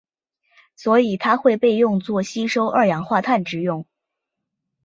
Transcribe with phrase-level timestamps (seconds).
[0.75, 3.85] 所以它会被用作吸收二氧化碳之用。